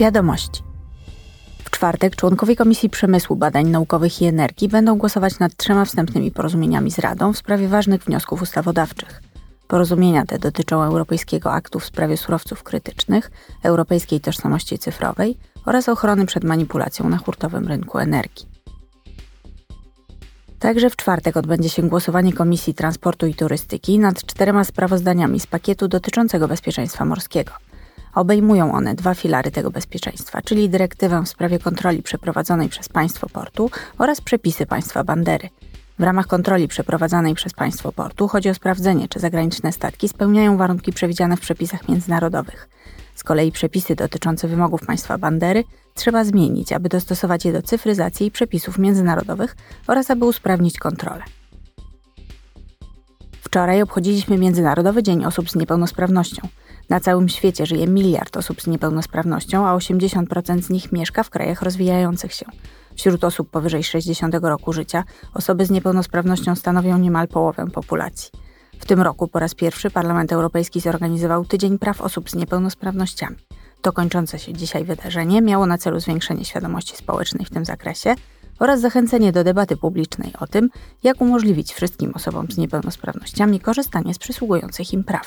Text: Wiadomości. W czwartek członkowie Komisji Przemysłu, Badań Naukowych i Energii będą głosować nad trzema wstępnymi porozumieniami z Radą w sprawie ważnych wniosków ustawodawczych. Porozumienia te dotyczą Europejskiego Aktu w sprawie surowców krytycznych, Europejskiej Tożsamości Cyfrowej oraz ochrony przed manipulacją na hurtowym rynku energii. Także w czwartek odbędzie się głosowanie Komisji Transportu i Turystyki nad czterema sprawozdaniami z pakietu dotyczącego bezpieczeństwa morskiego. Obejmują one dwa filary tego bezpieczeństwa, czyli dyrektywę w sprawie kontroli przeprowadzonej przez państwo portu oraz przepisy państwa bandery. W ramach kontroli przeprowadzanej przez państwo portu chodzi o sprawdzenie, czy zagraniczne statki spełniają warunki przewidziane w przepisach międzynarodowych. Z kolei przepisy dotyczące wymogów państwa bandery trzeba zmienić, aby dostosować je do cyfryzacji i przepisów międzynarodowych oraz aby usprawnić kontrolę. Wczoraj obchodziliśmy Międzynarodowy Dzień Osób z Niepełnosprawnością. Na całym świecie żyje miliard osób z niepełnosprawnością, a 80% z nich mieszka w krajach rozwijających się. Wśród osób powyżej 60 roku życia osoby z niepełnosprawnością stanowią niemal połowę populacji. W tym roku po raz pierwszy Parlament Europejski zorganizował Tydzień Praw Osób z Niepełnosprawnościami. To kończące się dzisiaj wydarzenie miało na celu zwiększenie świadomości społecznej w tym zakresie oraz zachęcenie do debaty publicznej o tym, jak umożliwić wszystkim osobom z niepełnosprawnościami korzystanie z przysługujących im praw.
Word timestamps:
Wiadomości. 0.00 0.62
W 1.64 1.70
czwartek 1.70 2.16
członkowie 2.16 2.56
Komisji 2.56 2.90
Przemysłu, 2.90 3.36
Badań 3.36 3.68
Naukowych 3.68 4.22
i 4.22 4.24
Energii 4.24 4.68
będą 4.68 4.98
głosować 4.98 5.38
nad 5.38 5.56
trzema 5.56 5.84
wstępnymi 5.84 6.30
porozumieniami 6.30 6.90
z 6.90 6.98
Radą 6.98 7.32
w 7.32 7.38
sprawie 7.38 7.68
ważnych 7.68 8.04
wniosków 8.04 8.42
ustawodawczych. 8.42 9.22
Porozumienia 9.68 10.26
te 10.26 10.38
dotyczą 10.38 10.82
Europejskiego 10.82 11.52
Aktu 11.52 11.78
w 11.78 11.84
sprawie 11.84 12.16
surowców 12.16 12.62
krytycznych, 12.62 13.30
Europejskiej 13.62 14.20
Tożsamości 14.20 14.78
Cyfrowej 14.78 15.38
oraz 15.66 15.88
ochrony 15.88 16.26
przed 16.26 16.44
manipulacją 16.44 17.08
na 17.08 17.18
hurtowym 17.18 17.68
rynku 17.68 17.98
energii. 17.98 18.46
Także 20.58 20.90
w 20.90 20.96
czwartek 20.96 21.36
odbędzie 21.36 21.68
się 21.68 21.82
głosowanie 21.82 22.32
Komisji 22.32 22.74
Transportu 22.74 23.26
i 23.26 23.34
Turystyki 23.34 23.98
nad 23.98 24.24
czterema 24.24 24.64
sprawozdaniami 24.64 25.40
z 25.40 25.46
pakietu 25.46 25.88
dotyczącego 25.88 26.48
bezpieczeństwa 26.48 27.04
morskiego. 27.04 27.52
Obejmują 28.14 28.72
one 28.72 28.94
dwa 28.94 29.14
filary 29.14 29.50
tego 29.50 29.70
bezpieczeństwa, 29.70 30.42
czyli 30.42 30.68
dyrektywę 30.68 31.22
w 31.22 31.28
sprawie 31.28 31.58
kontroli 31.58 32.02
przeprowadzonej 32.02 32.68
przez 32.68 32.88
państwo 32.88 33.28
portu 33.28 33.70
oraz 33.98 34.20
przepisy 34.20 34.66
państwa 34.66 35.04
bandery. 35.04 35.48
W 35.98 36.02
ramach 36.02 36.26
kontroli 36.26 36.68
przeprowadzanej 36.68 37.34
przez 37.34 37.54
państwo 37.54 37.92
portu 37.92 38.28
chodzi 38.28 38.50
o 38.50 38.54
sprawdzenie, 38.54 39.08
czy 39.08 39.20
zagraniczne 39.20 39.72
statki 39.72 40.08
spełniają 40.08 40.56
warunki 40.56 40.92
przewidziane 40.92 41.36
w 41.36 41.40
przepisach 41.40 41.88
międzynarodowych. 41.88 42.68
Z 43.14 43.24
kolei 43.24 43.52
przepisy 43.52 43.94
dotyczące 43.94 44.48
wymogów 44.48 44.86
państwa 44.86 45.18
bandery 45.18 45.64
trzeba 45.94 46.24
zmienić, 46.24 46.72
aby 46.72 46.88
dostosować 46.88 47.44
je 47.44 47.52
do 47.52 47.62
cyfryzacji 47.62 48.26
i 48.26 48.30
przepisów 48.30 48.78
międzynarodowych 48.78 49.56
oraz 49.86 50.10
aby 50.10 50.24
usprawnić 50.24 50.78
kontrolę. 50.78 51.22
Wczoraj 53.50 53.82
obchodziliśmy 53.82 54.38
Międzynarodowy 54.38 55.02
Dzień 55.02 55.24
Osób 55.24 55.50
z 55.50 55.54
Niepełnosprawnością. 55.54 56.48
Na 56.88 57.00
całym 57.00 57.28
świecie 57.28 57.66
żyje 57.66 57.86
miliard 57.86 58.36
osób 58.36 58.62
z 58.62 58.66
niepełnosprawnością, 58.66 59.66
a 59.66 59.76
80% 59.76 60.62
z 60.62 60.70
nich 60.70 60.92
mieszka 60.92 61.22
w 61.22 61.30
krajach 61.30 61.62
rozwijających 61.62 62.34
się. 62.34 62.46
Wśród 62.96 63.24
osób 63.24 63.50
powyżej 63.50 63.84
60 63.84 64.34
roku 64.42 64.72
życia 64.72 65.04
osoby 65.34 65.66
z 65.66 65.70
niepełnosprawnością 65.70 66.54
stanowią 66.54 66.98
niemal 66.98 67.28
połowę 67.28 67.66
populacji. 67.70 68.30
W 68.80 68.86
tym 68.86 69.00
roku 69.00 69.28
po 69.28 69.38
raz 69.38 69.54
pierwszy 69.54 69.90
Parlament 69.90 70.32
Europejski 70.32 70.80
zorganizował 70.80 71.44
Tydzień 71.44 71.78
Praw 71.78 72.00
Osób 72.00 72.30
z 72.30 72.34
Niepełnosprawnościami. 72.34 73.36
To 73.82 73.92
kończące 73.92 74.38
się 74.38 74.52
dzisiaj 74.52 74.84
wydarzenie 74.84 75.42
miało 75.42 75.66
na 75.66 75.78
celu 75.78 76.00
zwiększenie 76.00 76.44
świadomości 76.44 76.96
społecznej 76.96 77.46
w 77.46 77.50
tym 77.50 77.64
zakresie 77.64 78.14
oraz 78.60 78.80
zachęcenie 78.80 79.32
do 79.32 79.44
debaty 79.44 79.76
publicznej 79.76 80.32
o 80.40 80.46
tym, 80.46 80.70
jak 81.02 81.20
umożliwić 81.20 81.72
wszystkim 81.72 82.12
osobom 82.14 82.46
z 82.50 82.58
niepełnosprawnościami 82.58 83.60
korzystanie 83.60 84.14
z 84.14 84.18
przysługujących 84.18 84.92
im 84.92 85.04
praw. 85.04 85.26